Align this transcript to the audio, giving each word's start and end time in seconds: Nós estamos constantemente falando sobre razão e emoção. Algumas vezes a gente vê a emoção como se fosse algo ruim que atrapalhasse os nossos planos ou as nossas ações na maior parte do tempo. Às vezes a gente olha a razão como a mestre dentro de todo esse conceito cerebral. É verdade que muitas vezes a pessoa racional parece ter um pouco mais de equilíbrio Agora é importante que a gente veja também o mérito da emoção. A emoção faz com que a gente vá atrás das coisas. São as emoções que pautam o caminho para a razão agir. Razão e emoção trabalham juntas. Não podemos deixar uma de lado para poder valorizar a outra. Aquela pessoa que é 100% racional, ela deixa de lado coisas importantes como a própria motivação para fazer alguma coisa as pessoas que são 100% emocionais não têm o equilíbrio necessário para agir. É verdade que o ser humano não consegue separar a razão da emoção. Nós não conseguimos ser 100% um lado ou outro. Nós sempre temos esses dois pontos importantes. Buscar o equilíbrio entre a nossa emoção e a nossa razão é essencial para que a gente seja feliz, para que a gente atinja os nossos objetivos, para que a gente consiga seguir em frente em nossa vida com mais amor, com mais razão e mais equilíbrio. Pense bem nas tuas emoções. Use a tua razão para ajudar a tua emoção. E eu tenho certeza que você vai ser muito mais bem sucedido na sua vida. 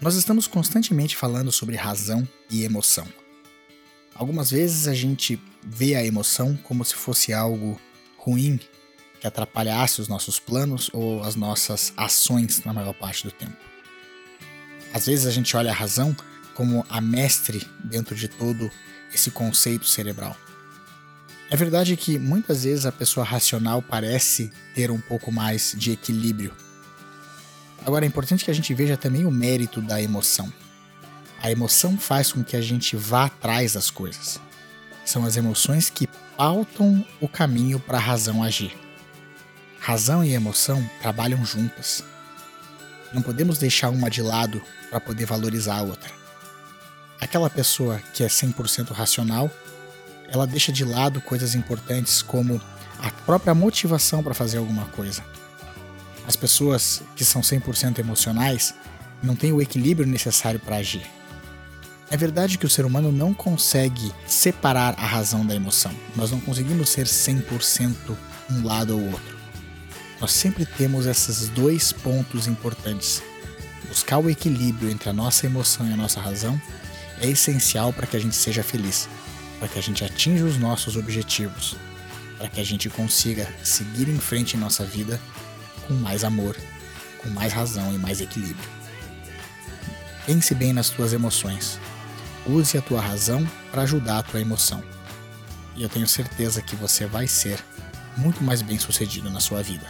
Nós 0.00 0.14
estamos 0.14 0.46
constantemente 0.46 1.16
falando 1.16 1.50
sobre 1.50 1.74
razão 1.74 2.28
e 2.50 2.64
emoção. 2.64 3.06
Algumas 4.14 4.50
vezes 4.50 4.86
a 4.88 4.94
gente 4.94 5.40
vê 5.64 5.94
a 5.94 6.04
emoção 6.04 6.54
como 6.64 6.84
se 6.84 6.94
fosse 6.94 7.32
algo 7.32 7.80
ruim 8.18 8.60
que 9.18 9.26
atrapalhasse 9.26 10.02
os 10.02 10.08
nossos 10.08 10.38
planos 10.38 10.90
ou 10.92 11.22
as 11.22 11.34
nossas 11.34 11.94
ações 11.96 12.62
na 12.62 12.74
maior 12.74 12.92
parte 12.92 13.24
do 13.24 13.30
tempo. 13.30 13.56
Às 14.92 15.06
vezes 15.06 15.24
a 15.24 15.30
gente 15.30 15.56
olha 15.56 15.70
a 15.70 15.74
razão 15.74 16.14
como 16.54 16.84
a 16.90 17.00
mestre 17.00 17.66
dentro 17.82 18.14
de 18.14 18.28
todo 18.28 18.70
esse 19.14 19.30
conceito 19.30 19.86
cerebral. 19.86 20.36
É 21.50 21.56
verdade 21.56 21.96
que 21.96 22.18
muitas 22.18 22.64
vezes 22.64 22.84
a 22.84 22.92
pessoa 22.92 23.24
racional 23.24 23.80
parece 23.80 24.50
ter 24.74 24.90
um 24.90 25.00
pouco 25.00 25.32
mais 25.32 25.74
de 25.76 25.92
equilíbrio 25.92 26.52
Agora 27.84 28.04
é 28.04 28.08
importante 28.08 28.44
que 28.44 28.50
a 28.50 28.54
gente 28.54 28.72
veja 28.74 28.96
também 28.96 29.24
o 29.24 29.30
mérito 29.30 29.80
da 29.80 30.00
emoção. 30.00 30.52
A 31.42 31.50
emoção 31.50 31.96
faz 31.96 32.32
com 32.32 32.42
que 32.42 32.56
a 32.56 32.60
gente 32.60 32.96
vá 32.96 33.26
atrás 33.26 33.74
das 33.74 33.90
coisas. 33.90 34.40
São 35.04 35.24
as 35.24 35.36
emoções 35.36 35.88
que 35.88 36.08
pautam 36.36 37.06
o 37.20 37.28
caminho 37.28 37.78
para 37.78 37.98
a 37.98 38.00
razão 38.00 38.42
agir. 38.42 38.76
Razão 39.78 40.24
e 40.24 40.32
emoção 40.32 40.88
trabalham 41.00 41.44
juntas. 41.44 42.02
Não 43.12 43.22
podemos 43.22 43.58
deixar 43.58 43.90
uma 43.90 44.10
de 44.10 44.20
lado 44.20 44.60
para 44.90 45.00
poder 45.00 45.26
valorizar 45.26 45.76
a 45.76 45.82
outra. 45.82 46.10
Aquela 47.20 47.48
pessoa 47.48 48.00
que 48.12 48.24
é 48.24 48.26
100% 48.26 48.90
racional, 48.90 49.50
ela 50.28 50.46
deixa 50.46 50.72
de 50.72 50.84
lado 50.84 51.20
coisas 51.20 51.54
importantes 51.54 52.20
como 52.20 52.60
a 52.98 53.10
própria 53.10 53.54
motivação 53.54 54.22
para 54.22 54.34
fazer 54.34 54.58
alguma 54.58 54.86
coisa 54.86 55.22
as 56.26 56.34
pessoas 56.36 57.02
que 57.14 57.24
são 57.24 57.40
100% 57.40 57.98
emocionais 57.98 58.74
não 59.22 59.36
têm 59.36 59.52
o 59.52 59.62
equilíbrio 59.62 60.08
necessário 60.08 60.58
para 60.58 60.76
agir. 60.76 61.06
É 62.10 62.16
verdade 62.16 62.58
que 62.58 62.66
o 62.66 62.70
ser 62.70 62.84
humano 62.84 63.10
não 63.10 63.34
consegue 63.34 64.12
separar 64.26 64.94
a 64.98 65.06
razão 65.06 65.44
da 65.44 65.54
emoção. 65.54 65.92
Nós 66.14 66.30
não 66.30 66.40
conseguimos 66.40 66.88
ser 66.90 67.06
100% 67.06 68.16
um 68.50 68.64
lado 68.64 68.96
ou 68.96 69.04
outro. 69.06 69.36
Nós 70.20 70.32
sempre 70.32 70.64
temos 70.64 71.06
esses 71.06 71.48
dois 71.48 71.92
pontos 71.92 72.46
importantes. 72.46 73.22
Buscar 73.88 74.18
o 74.18 74.30
equilíbrio 74.30 74.90
entre 74.90 75.10
a 75.10 75.12
nossa 75.12 75.46
emoção 75.46 75.88
e 75.88 75.92
a 75.92 75.96
nossa 75.96 76.20
razão 76.20 76.60
é 77.20 77.28
essencial 77.28 77.92
para 77.92 78.06
que 78.06 78.16
a 78.16 78.20
gente 78.20 78.36
seja 78.36 78.62
feliz, 78.62 79.08
para 79.58 79.68
que 79.68 79.78
a 79.78 79.82
gente 79.82 80.04
atinja 80.04 80.44
os 80.44 80.58
nossos 80.58 80.96
objetivos, 80.96 81.76
para 82.38 82.48
que 82.48 82.60
a 82.60 82.64
gente 82.64 82.88
consiga 82.88 83.48
seguir 83.62 84.08
em 84.08 84.18
frente 84.18 84.56
em 84.56 84.60
nossa 84.60 84.84
vida 84.84 85.20
com 85.86 85.94
mais 85.94 86.24
amor, 86.24 86.56
com 87.18 87.28
mais 87.30 87.52
razão 87.52 87.94
e 87.94 87.98
mais 87.98 88.20
equilíbrio. 88.20 88.68
Pense 90.24 90.54
bem 90.54 90.72
nas 90.72 90.90
tuas 90.90 91.12
emoções. 91.12 91.78
Use 92.46 92.76
a 92.76 92.82
tua 92.82 93.00
razão 93.00 93.46
para 93.70 93.82
ajudar 93.82 94.18
a 94.18 94.22
tua 94.22 94.40
emoção. 94.40 94.82
E 95.76 95.82
eu 95.82 95.88
tenho 95.88 96.06
certeza 96.06 96.62
que 96.62 96.74
você 96.74 97.06
vai 97.06 97.26
ser 97.26 97.62
muito 98.16 98.42
mais 98.42 98.62
bem 98.62 98.78
sucedido 98.78 99.30
na 99.30 99.40
sua 99.40 99.62
vida. 99.62 99.86